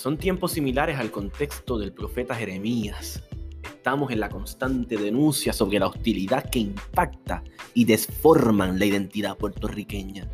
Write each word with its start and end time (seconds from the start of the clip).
Son 0.00 0.16
tiempos 0.16 0.52
similares 0.52 0.98
al 0.98 1.10
contexto 1.10 1.76
del 1.76 1.92
profeta 1.92 2.34
Jeremías. 2.34 3.22
Estamos 3.62 4.10
en 4.10 4.20
la 4.20 4.30
constante 4.30 4.96
denuncia 4.96 5.52
sobre 5.52 5.78
la 5.78 5.88
hostilidad 5.88 6.48
que 6.48 6.58
impacta 6.58 7.44
y 7.74 7.84
desforman 7.84 8.78
la 8.78 8.86
identidad 8.86 9.36
puertorriqueña. 9.36 10.26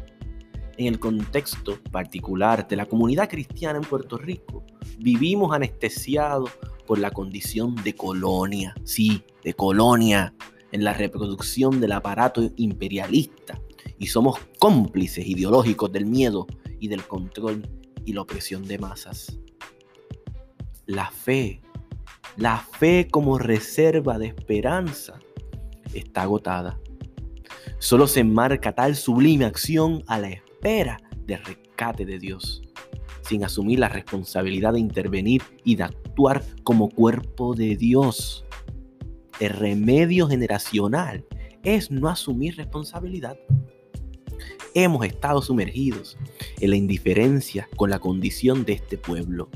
En 0.76 0.86
el 0.86 1.00
contexto 1.00 1.80
particular 1.90 2.68
de 2.68 2.76
la 2.76 2.86
comunidad 2.86 3.28
cristiana 3.28 3.80
en 3.80 3.84
Puerto 3.84 4.18
Rico, 4.18 4.64
vivimos 5.00 5.52
anestesiados 5.52 6.48
por 6.86 7.00
la 7.00 7.10
condición 7.10 7.74
de 7.74 7.92
colonia, 7.92 8.72
sí, 8.84 9.24
de 9.42 9.54
colonia, 9.54 10.32
en 10.70 10.84
la 10.84 10.94
reproducción 10.94 11.80
del 11.80 11.90
aparato 11.90 12.52
imperialista 12.54 13.60
y 13.98 14.06
somos 14.06 14.38
cómplices 14.60 15.26
ideológicos 15.26 15.90
del 15.90 16.06
miedo 16.06 16.46
y 16.78 16.86
del 16.86 17.02
control 17.02 17.68
y 18.04 18.12
la 18.12 18.20
opresión 18.20 18.62
de 18.62 18.78
masas. 18.78 19.40
La 20.86 21.10
fe, 21.10 21.62
la 22.36 22.58
fe 22.58 23.08
como 23.10 23.38
reserva 23.38 24.20
de 24.20 24.28
esperanza, 24.28 25.18
está 25.92 26.22
agotada. 26.22 26.78
Solo 27.80 28.06
se 28.06 28.20
enmarca 28.20 28.72
tal 28.72 28.94
sublime 28.94 29.46
acción 29.46 30.04
a 30.06 30.20
la 30.20 30.28
espera 30.28 31.00
del 31.24 31.44
rescate 31.44 32.06
de 32.06 32.20
Dios, 32.20 32.62
sin 33.22 33.42
asumir 33.42 33.80
la 33.80 33.88
responsabilidad 33.88 34.74
de 34.74 34.78
intervenir 34.78 35.42
y 35.64 35.74
de 35.74 35.82
actuar 35.82 36.44
como 36.62 36.88
cuerpo 36.88 37.56
de 37.56 37.74
Dios. 37.74 38.44
El 39.40 39.50
remedio 39.50 40.28
generacional 40.28 41.26
es 41.64 41.90
no 41.90 42.08
asumir 42.08 42.58
responsabilidad. 42.58 43.36
Hemos 44.72 45.04
estado 45.04 45.42
sumergidos 45.42 46.16
en 46.60 46.70
la 46.70 46.76
indiferencia 46.76 47.68
con 47.74 47.90
la 47.90 47.98
condición 47.98 48.64
de 48.64 48.74
este 48.74 48.96
pueblo 48.96 49.50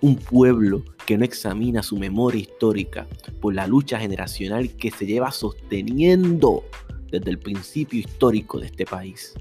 un 0.00 0.16
pueblo 0.16 0.84
que 1.06 1.16
no 1.16 1.24
examina 1.24 1.82
su 1.82 1.96
memoria 1.96 2.40
histórica 2.40 3.06
por 3.40 3.54
la 3.54 3.66
lucha 3.66 3.98
generacional 3.98 4.70
que 4.76 4.90
se 4.90 5.06
lleva 5.06 5.32
sosteniendo 5.32 6.64
desde 7.10 7.30
el 7.30 7.38
principio 7.38 8.00
histórico 8.00 8.60
de 8.60 8.66
este 8.66 8.84
país. 8.84 9.34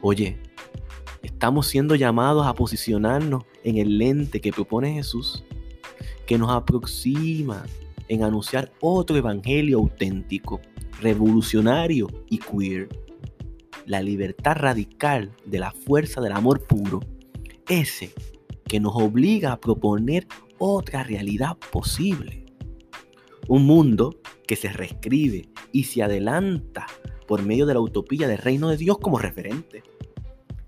Oye, 0.00 0.38
estamos 1.22 1.66
siendo 1.66 1.94
llamados 1.94 2.46
a 2.46 2.54
posicionarnos 2.54 3.44
en 3.64 3.78
el 3.78 3.98
lente 3.98 4.40
que 4.40 4.52
propone 4.52 4.94
Jesús, 4.94 5.44
que 6.26 6.38
nos 6.38 6.50
aproxima 6.50 7.64
en 8.08 8.22
anunciar 8.22 8.72
otro 8.80 9.16
evangelio 9.16 9.78
auténtico, 9.78 10.60
revolucionario 11.00 12.08
y 12.28 12.38
queer. 12.38 12.88
La 13.84 14.02
libertad 14.02 14.56
radical 14.56 15.32
de 15.44 15.58
la 15.58 15.70
fuerza 15.70 16.20
del 16.20 16.32
amor 16.32 16.66
puro. 16.66 17.00
Ese 17.68 18.12
que 18.68 18.80
nos 18.80 18.94
obliga 18.96 19.52
a 19.52 19.60
proponer 19.60 20.26
otra 20.58 21.02
realidad 21.02 21.56
posible. 21.70 22.44
Un 23.48 23.64
mundo 23.64 24.16
que 24.46 24.56
se 24.56 24.68
reescribe 24.68 25.48
y 25.72 25.84
se 25.84 26.02
adelanta 26.02 26.86
por 27.26 27.42
medio 27.42 27.66
de 27.66 27.74
la 27.74 27.80
utopía 27.80 28.28
del 28.28 28.38
reino 28.38 28.68
de 28.68 28.76
Dios 28.76 28.98
como 28.98 29.18
referente. 29.18 29.82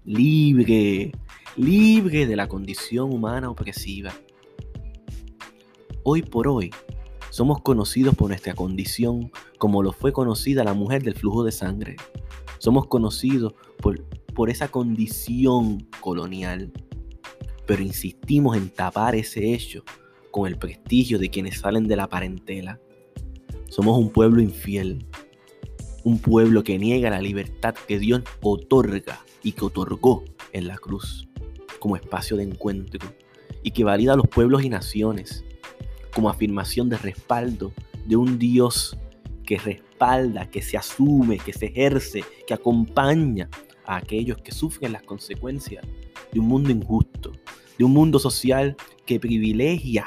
Libre, 0.05 1.13
libre 1.57 2.27
de 2.27 2.37
la 2.37 2.49
condición 2.49 3.13
humana 3.13 3.51
opresiva. 3.51 4.13
Hoy 6.05 6.23
por 6.23 6.49
hoy 6.49 6.71
somos 7.31 7.61
conocidos 7.61 8.15
por 8.15 8.29
nuestra 8.29 8.55
condición 8.55 9.31
como 9.59 9.83
lo 9.83 9.93
fue 9.93 10.13
conocida 10.13 10.65
la 10.65 10.75
mujer 10.75 11.03
del 11.03 11.15
flujo 11.15 11.45
de 11.45 11.53
sangre. 11.53 11.97
Somos 12.59 12.87
conocidos 12.87 13.55
por, 13.79 14.03
por 14.35 14.51
esa 14.51 14.69
condición 14.69 15.87
colonial 16.01 16.73
pero 17.69 17.83
insistimos 17.83 18.57
en 18.57 18.71
tapar 18.71 19.15
ese 19.15 19.53
hecho 19.53 19.85
con 20.31 20.49
el 20.49 20.57
prestigio 20.57 21.19
de 21.19 21.29
quienes 21.29 21.59
salen 21.59 21.87
de 21.87 21.97
la 21.97 22.09
parentela. 22.09 22.81
Somos 23.69 23.99
un 23.99 24.11
pueblo 24.11 24.41
infiel, 24.41 25.07
un 26.03 26.19
pueblo 26.19 26.65
que 26.65 26.79
niega 26.79 27.11
la 27.11 27.21
libertad 27.21 27.75
que 27.75 27.99
Dios 27.99 28.23
otorga 28.41 29.21
y 29.43 29.53
que 29.53 29.67
otorgó 29.67 30.25
en 30.55 30.67
la 30.67 30.79
cruz 30.79 31.29
como 31.79 31.97
espacio 31.97 32.39
de 32.39 32.45
encuentro 32.45 33.07
y 33.63 33.73
que 33.73 33.85
valida 33.85 34.15
a 34.15 34.17
los 34.17 34.29
pueblos 34.29 34.65
y 34.65 34.71
naciones 34.71 35.45
como 36.15 36.31
afirmación 36.31 36.89
de 36.89 36.97
respaldo 36.97 37.75
de 38.07 38.17
un 38.17 38.39
Dios 38.39 38.97
que 39.45 39.59
respalda, 39.59 40.49
que 40.49 40.63
se 40.63 40.79
asume, 40.79 41.37
que 41.37 41.53
se 41.53 41.67
ejerce, 41.67 42.25
que 42.47 42.55
acompaña 42.55 43.51
a 43.85 43.97
aquellos 43.97 44.39
que 44.39 44.53
sufren 44.53 44.93
las 44.93 45.03
consecuencias 45.03 45.85
de 46.33 46.41
un 46.41 46.49
mundo 46.49 46.71
injusto, 46.71 47.33
de 47.79 47.85
un 47.85 47.93
mundo 47.93 48.19
social 48.19 48.77
que 49.07 49.21
privilegia 49.21 50.07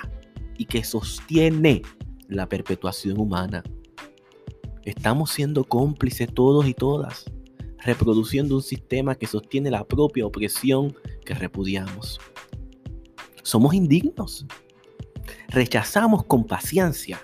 y 0.57 0.65
que 0.65 0.83
sostiene 0.83 1.81
la 2.27 2.47
perpetuación 2.47 3.19
humana. 3.19 3.63
Estamos 4.83 5.31
siendo 5.31 5.63
cómplices 5.63 6.33
todos 6.33 6.67
y 6.67 6.73
todas, 6.73 7.25
reproduciendo 7.79 8.55
un 8.55 8.63
sistema 8.63 9.15
que 9.15 9.27
sostiene 9.27 9.71
la 9.71 9.83
propia 9.83 10.25
opresión 10.25 10.95
que 11.25 11.33
repudiamos. 11.33 12.19
Somos 13.43 13.73
indignos. 13.73 14.45
Rechazamos 15.49 16.25
con 16.25 16.45
paciencia 16.45 17.21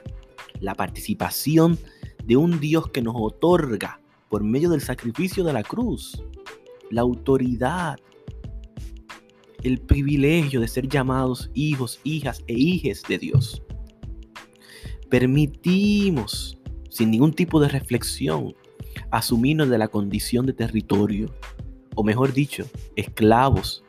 la 0.60 0.76
participación 0.76 1.78
de 2.24 2.38
un 2.38 2.60
Dios 2.60 2.90
que 2.90 3.02
nos 3.02 3.16
otorga 3.18 4.02
por 4.30 4.44
medio 4.44 4.70
del 4.70 4.82
sacrificio 4.82 5.44
de 5.44 5.54
la 5.54 5.64
cruz 5.64 6.22
la 6.90 7.02
autoridad 7.02 7.98
el 9.64 9.80
privilegio 9.80 10.62
de 10.62 10.68
ser 10.68 10.88
llamados 10.88 11.50
hijos, 11.54 12.00
hijas 12.04 12.44
e 12.48 12.54
hijes 12.54 13.04
de 13.08 13.18
Dios. 13.18 13.62
Permitimos, 15.10 16.58
sin 16.90 17.12
ningún 17.12 17.34
tipo 17.34 17.60
de 17.60 17.70
reflexión, 17.70 18.56
asumirnos 19.12 19.70
de 19.70 19.78
la 19.78 19.88
condición 19.88 20.46
de 20.46 20.54
territorio, 20.54 21.34
o 21.96 22.04
mejor 22.04 22.34
dicho, 22.34 22.66
esclavos 22.96 23.84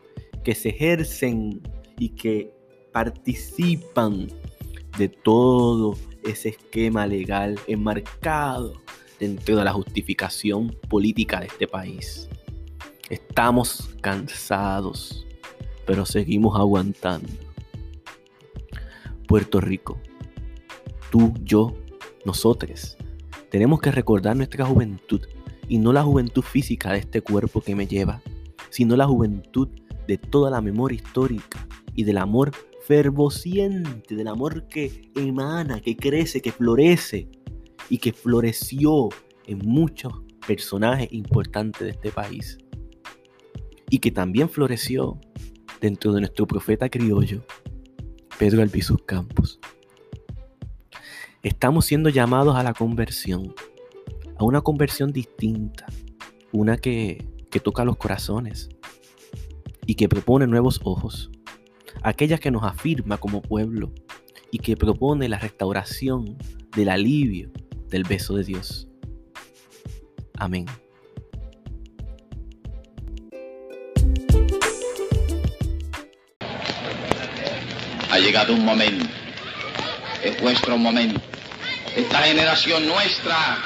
que 0.44 0.54
se 0.54 0.70
ejercen 0.70 1.60
y 1.98 2.10
que 2.10 2.52
participan 2.92 4.28
de 4.96 5.08
todo 5.08 5.96
ese 6.24 6.50
esquema 6.50 7.06
legal 7.06 7.58
enmarcado 7.66 8.74
dentro 9.18 9.56
de 9.56 9.64
la 9.64 9.72
justificación 9.72 10.74
política 10.88 11.40
de 11.40 11.46
este 11.46 11.66
país. 11.66 12.28
Estamos 13.10 13.88
cansados 14.00 15.27
pero 15.88 16.04
seguimos 16.04 16.54
aguantando. 16.60 17.32
Puerto 19.26 19.58
Rico, 19.58 19.98
tú, 21.10 21.32
yo, 21.42 21.72
nosotros, 22.26 22.98
tenemos 23.50 23.80
que 23.80 23.90
recordar 23.90 24.36
nuestra 24.36 24.66
juventud 24.66 25.22
y 25.66 25.78
no 25.78 25.94
la 25.94 26.02
juventud 26.02 26.42
física 26.42 26.92
de 26.92 26.98
este 26.98 27.22
cuerpo 27.22 27.62
que 27.62 27.74
me 27.74 27.86
lleva, 27.86 28.20
sino 28.68 28.96
la 28.96 29.06
juventud 29.06 29.68
de 30.06 30.18
toda 30.18 30.50
la 30.50 30.60
memoria 30.60 30.96
histórica 30.96 31.66
y 31.94 32.04
del 32.04 32.18
amor 32.18 32.52
fervociente, 32.86 34.14
del 34.14 34.28
amor 34.28 34.68
que 34.68 35.10
emana, 35.16 35.80
que 35.80 35.96
crece, 35.96 36.42
que 36.42 36.52
florece 36.52 37.30
y 37.88 37.96
que 37.96 38.12
floreció 38.12 39.08
en 39.46 39.60
muchos 39.64 40.12
personajes 40.46 41.08
importantes 41.12 41.80
de 41.80 41.90
este 41.92 42.10
país. 42.10 42.58
Y 43.88 44.00
que 44.00 44.10
también 44.10 44.50
floreció 44.50 45.18
dentro 45.80 46.12
de 46.12 46.20
nuestro 46.20 46.46
profeta 46.46 46.88
criollo, 46.88 47.44
Pedro 48.38 48.62
Albizus 48.62 49.02
Campos. 49.04 49.60
Estamos 51.42 51.86
siendo 51.86 52.08
llamados 52.08 52.56
a 52.56 52.62
la 52.62 52.74
conversión, 52.74 53.54
a 54.36 54.44
una 54.44 54.60
conversión 54.60 55.12
distinta, 55.12 55.86
una 56.52 56.76
que, 56.76 57.26
que 57.50 57.60
toca 57.60 57.84
los 57.84 57.96
corazones 57.96 58.68
y 59.86 59.94
que 59.94 60.08
propone 60.08 60.46
nuevos 60.46 60.80
ojos, 60.84 61.30
aquella 62.02 62.38
que 62.38 62.50
nos 62.50 62.64
afirma 62.64 63.18
como 63.18 63.42
pueblo 63.42 63.92
y 64.50 64.58
que 64.58 64.76
propone 64.76 65.28
la 65.28 65.38
restauración 65.38 66.36
del 66.76 66.88
alivio 66.88 67.50
del 67.88 68.04
beso 68.04 68.34
de 68.34 68.44
Dios. 68.44 68.88
Amén. 70.38 70.66
Ha 78.18 78.20
llegado 78.20 78.52
un 78.52 78.64
momento, 78.64 79.06
es 80.24 80.40
vuestro 80.40 80.76
momento. 80.76 81.20
Esta 81.94 82.18
generación 82.22 82.84
nuestra 82.84 83.58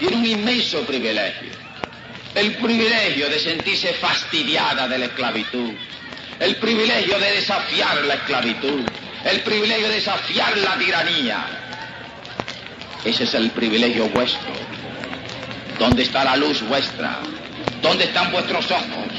tiene 0.00 0.16
un 0.16 0.26
inmenso 0.26 0.80
privilegio. 0.80 1.50
El 2.34 2.56
privilegio 2.56 3.28
de 3.30 3.38
sentirse 3.38 3.92
fastidiada 3.92 4.88
de 4.88 4.98
la 4.98 5.04
esclavitud. 5.04 5.70
El 6.40 6.56
privilegio 6.56 7.20
de 7.20 7.30
desafiar 7.36 8.02
la 8.04 8.14
esclavitud. 8.14 8.80
El 9.24 9.42
privilegio 9.42 9.86
de 9.86 9.94
desafiar 9.94 10.58
la 10.58 10.76
tiranía. 10.76 11.46
Ese 13.04 13.22
es 13.22 13.34
el 13.34 13.52
privilegio 13.52 14.08
vuestro. 14.08 14.50
¿Dónde 15.78 16.02
está 16.02 16.24
la 16.24 16.36
luz 16.36 16.62
vuestra? 16.62 17.20
¿Dónde 17.80 18.06
están 18.06 18.32
vuestros 18.32 18.68
ojos? 18.72 19.12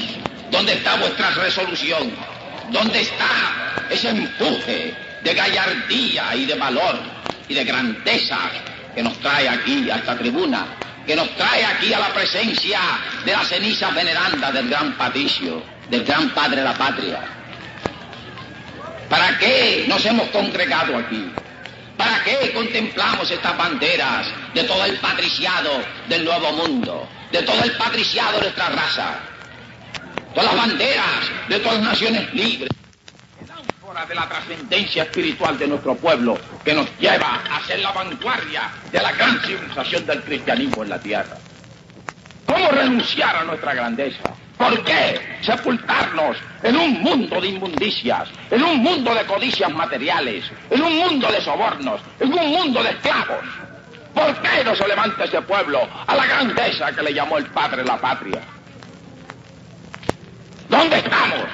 ¿Dónde 0.50 0.74
está 0.74 0.96
vuestra 0.96 1.30
resolución? 1.30 2.31
¿Dónde 2.72 3.02
está 3.02 3.84
ese 3.90 4.08
empuje 4.08 4.94
de 5.22 5.34
gallardía 5.34 6.34
y 6.34 6.46
de 6.46 6.54
valor 6.54 6.98
y 7.46 7.54
de 7.54 7.64
grandeza 7.64 8.38
que 8.94 9.02
nos 9.02 9.18
trae 9.20 9.46
aquí 9.46 9.90
a 9.90 9.96
esta 9.96 10.16
tribuna, 10.16 10.66
que 11.06 11.14
nos 11.14 11.28
trae 11.36 11.64
aquí 11.64 11.92
a 11.92 11.98
la 11.98 12.08
presencia 12.14 12.80
de 13.24 13.32
la 13.32 13.44
ceniza 13.44 13.90
veneranda 13.90 14.50
del 14.50 14.70
gran 14.70 14.96
Patricio, 14.96 15.62
del 15.90 16.02
gran 16.04 16.30
padre 16.30 16.56
de 16.56 16.64
la 16.64 16.74
patria? 16.74 17.20
¿Para 19.10 19.38
qué 19.38 19.84
nos 19.86 20.04
hemos 20.06 20.30
congregado 20.30 20.96
aquí? 20.96 21.30
¿Para 21.98 22.24
qué 22.24 22.52
contemplamos 22.54 23.30
estas 23.30 23.56
banderas 23.58 24.26
de 24.54 24.64
todo 24.64 24.82
el 24.86 24.96
patriciado 24.96 25.84
del 26.08 26.24
nuevo 26.24 26.52
mundo, 26.52 27.06
de 27.30 27.42
todo 27.42 27.62
el 27.62 27.72
patriciado 27.72 28.38
de 28.38 28.44
nuestra 28.44 28.70
raza? 28.70 29.31
Todas 30.34 30.54
las 30.54 30.66
banderas 30.66 31.48
de 31.48 31.58
todas 31.58 31.78
las 31.78 31.88
naciones 31.88 32.34
libres. 32.34 32.70
de 34.08 34.14
la 34.14 34.26
trascendencia 34.26 35.02
espiritual 35.02 35.58
de 35.58 35.68
nuestro 35.68 35.94
pueblo 35.94 36.38
que 36.64 36.72
nos 36.72 36.88
lleva 36.98 37.42
a 37.50 37.60
ser 37.66 37.78
la 37.80 37.92
vanguardia 37.92 38.70
de 38.90 39.00
la 39.00 39.12
gran 39.12 39.38
civilización 39.42 40.06
del 40.06 40.22
cristianismo 40.22 40.82
en 40.82 40.88
la 40.88 40.98
tierra. 40.98 41.36
¿Cómo 42.46 42.68
renunciar 42.70 43.36
a 43.36 43.44
nuestra 43.44 43.74
grandeza? 43.74 44.22
¿Por 44.56 44.82
qué 44.82 45.38
sepultarnos 45.42 46.36
en 46.62 46.76
un 46.76 47.02
mundo 47.02 47.40
de 47.40 47.48
inmundicias, 47.48 48.28
en 48.50 48.62
un 48.62 48.78
mundo 48.78 49.14
de 49.14 49.24
codicias 49.26 49.70
materiales, 49.70 50.44
en 50.70 50.82
un 50.82 50.96
mundo 50.96 51.30
de 51.30 51.40
sobornos, 51.42 52.00
en 52.18 52.32
un 52.32 52.48
mundo 52.50 52.82
de 52.82 52.90
esclavos? 52.90 53.44
¿Por 54.14 54.34
qué 54.40 54.64
no 54.64 54.74
se 54.74 54.88
levanta 54.88 55.24
ese 55.24 55.42
pueblo 55.42 55.86
a 56.06 56.16
la 56.16 56.26
grandeza 56.26 56.90
que 56.92 57.02
le 57.02 57.14
llamó 57.14 57.38
el 57.38 57.46
padre 57.46 57.84
la 57.84 57.98
patria? 57.98 58.40
¿Dónde 60.68 60.98
estamos? 60.98 61.46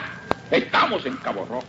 Estamos 0.51 1.07
en 1.07 1.17
Cabo 1.17 1.47
Rojo. 1.49 1.67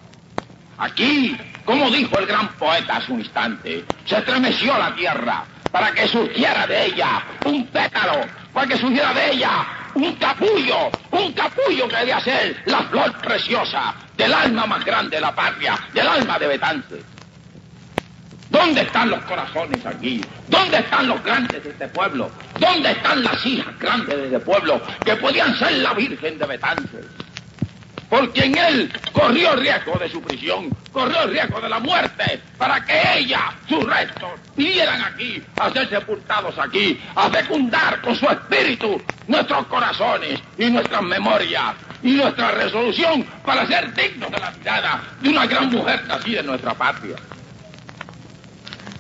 Aquí, 0.78 1.38
como 1.66 1.90
dijo 1.90 2.18
el 2.20 2.26
gran 2.26 2.48
poeta 2.54 2.98
hace 2.98 3.12
un 3.12 3.20
instante, 3.20 3.84
se 4.06 4.18
estremeció 4.18 4.78
la 4.78 4.96
tierra 4.96 5.44
para 5.72 5.92
que 5.92 6.08
surgiera 6.08 6.66
de 6.66 6.86
ella 6.86 7.22
un 7.46 7.68
pétalo, 7.68 8.26
para 8.54 8.68
que 8.68 8.78
surgiera 8.78 9.14
de 9.14 9.34
ella 9.34 9.68
un 9.96 10.16
capullo, 10.16 10.90
un 11.12 11.34
capullo 11.34 11.88
que 11.88 11.98
debía 11.98 12.20
ser 12.22 12.62
la 12.66 12.84
flor 12.84 13.12
preciosa 13.18 13.94
del 14.16 14.34
alma 14.34 14.66
más 14.66 14.86
grande 14.86 15.18
de 15.18 15.22
la 15.22 15.36
patria, 15.36 15.78
del 15.94 16.08
alma 16.08 16.40
de 16.40 16.48
Betance. 16.48 17.04
¿Dónde 18.50 18.82
están 18.82 19.10
los 19.12 19.24
corazones 19.26 19.86
aquí? 19.86 20.22
¿Dónde 20.48 20.78
están 20.78 21.08
los 21.08 21.24
grandes 21.24 21.64
de 21.64 21.70
este 21.70 21.88
pueblo? 21.90 22.32
¿Dónde 22.60 22.92
están 22.92 23.24
las 23.24 23.46
hijas 23.46 23.78
grandes 23.78 24.18
de 24.18 24.26
este 24.26 24.40
pueblo 24.40 24.82
que 25.06 25.16
podían 25.18 25.56
ser 25.58 25.74
la 25.74 25.94
Virgen 25.94 26.40
de 26.40 26.46
Betance? 26.46 27.00
Porque 28.10 28.46
en 28.46 28.58
él 28.58 28.92
corrió 29.14 29.56
riesgo 29.56 29.98
de 30.00 30.10
su 30.10 30.22
prisión, 30.22 30.70
corrió 30.92 31.28
riesgo 31.28 31.62
de 31.62 31.70
la 31.70 31.80
muerte, 31.80 32.42
para 32.58 32.84
que 32.84 33.20
ella, 33.20 33.54
sus 33.68 33.84
restos, 33.86 34.32
vinieran 34.56 35.02
aquí 35.04 35.42
a 35.58 35.70
ser 35.72 35.88
sepultados 35.90 36.58
aquí, 36.58 37.00
a 37.16 37.30
fecundar 37.30 38.02
con 38.02 38.16
su 38.16 38.26
espíritu 38.28 39.00
nuestros 39.28 39.68
corazones 39.68 40.40
y 40.58 40.66
nuestras 40.72 41.04
memorias 41.04 41.76
y 42.02 42.14
nuestra 42.14 42.52
resolución 42.52 43.24
para 43.46 43.68
ser 43.68 43.94
dignos 43.94 44.32
de 44.32 44.40
la 44.40 44.52
mirada 44.52 45.02
de 45.22 45.30
una 45.30 45.46
gran 45.46 45.70
mujer 45.70 46.06
nacida 46.08 46.40
en 46.40 46.48
nuestra 46.48 46.74
patria. 46.74 47.16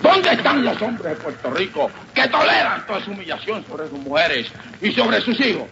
¿Dónde 0.02 0.32
están 0.32 0.64
los 0.64 0.82
hombres 0.82 1.18
de 1.18 1.24
Puerto 1.24 1.52
Rico 1.52 1.92
que 2.14 2.28
toleran 2.28 2.86
toda 2.86 3.04
su 3.04 3.12
humillación 3.12 3.66
sobre 3.66 3.90
sus 3.90 4.00
mujeres 4.00 4.48
y 4.82 4.92
sobre 4.92 5.20
sus 5.22 5.40
hijos? 5.42 5.68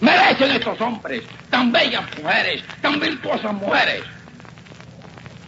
Merecen 0.00 0.50
estos 0.52 0.80
hombres, 0.80 1.22
tan 1.50 1.72
bellas 1.72 2.04
mujeres, 2.16 2.62
tan 2.80 3.00
virtuosas 3.00 3.52
mujeres. 3.52 4.02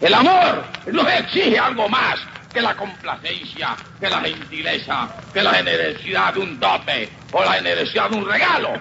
El 0.01 0.15
amor 0.15 0.65
nos 0.91 1.07
exige 1.13 1.59
algo 1.59 1.89
más 1.89 2.19
que 2.53 2.61
la 2.61 2.75
complacencia, 2.75 3.77
que 4.01 4.09
la 4.09 4.21
gentileza, 4.21 5.09
que 5.33 5.43
la 5.43 5.55
generosidad 5.55 6.35
de 6.35 6.41
un 6.41 6.59
dote 6.59 7.09
o 7.33 7.45
la 7.45 7.53
generosidad 7.53 8.11
de 8.11 8.17
un 8.17 8.27
regalo. 8.27 8.73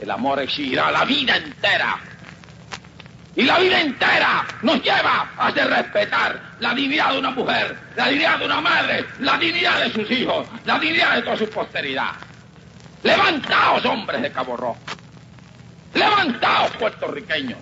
El 0.00 0.10
amor 0.10 0.40
exigirá 0.40 0.90
la 0.90 1.04
vida 1.04 1.36
entera. 1.36 1.98
Y 3.36 3.42
la 3.42 3.58
vida 3.58 3.80
entera 3.80 4.46
nos 4.62 4.82
lleva 4.82 5.30
a 5.36 5.48
hacer 5.48 5.68
respetar 5.68 6.40
la 6.58 6.74
dignidad 6.74 7.12
de 7.12 7.18
una 7.18 7.30
mujer, 7.30 7.76
la 7.94 8.08
dignidad 8.08 8.38
de 8.38 8.46
una 8.46 8.60
madre, 8.62 9.04
la 9.20 9.36
dignidad 9.36 9.80
de 9.80 9.92
sus 9.92 10.10
hijos, 10.10 10.48
la 10.64 10.78
dignidad 10.78 11.16
de 11.16 11.22
toda 11.22 11.36
su 11.36 11.50
posteridad. 11.50 12.12
Levantaos, 13.02 13.84
hombres 13.84 14.22
de 14.22 14.32
Cabo 14.32 14.56
Rojo. 14.56 14.78
Levantaos, 15.94 16.70
puertorriqueños. 16.72 17.58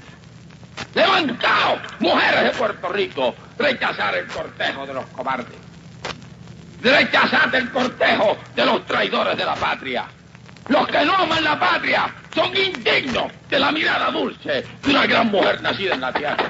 Levantaos, 0.95 1.81
mujeres 2.01 2.45
de 2.45 2.51
Puerto 2.51 2.89
Rico. 2.89 3.35
Rechazar 3.59 4.15
el 4.17 4.27
cortejo 4.27 4.87
de 4.87 4.95
los 4.95 5.07
cobardes. 5.07 5.59
Rechazad 6.83 7.55
el 7.55 7.71
cortejo 7.71 8.37
de 8.55 8.67
los 8.67 8.85
traidores 8.87 9.37
de 9.37 9.45
la 9.45 9.55
patria. 9.55 10.07
Los 10.69 10.87
que 10.87 11.05
no 11.05 11.15
aman 11.15 11.45
la 11.45 11.59
patria 11.59 12.15
son 12.35 12.57
indignos 12.57 13.31
de 13.49 13.59
la 13.59 13.71
mirada 13.71 14.11
dulce 14.11 14.65
de 14.83 14.91
una 14.91 15.07
gran 15.07 15.31
mujer 15.31 15.61
nacida 15.61 15.95
en 15.95 16.01
la 16.01 16.13
tierra. 16.13 16.49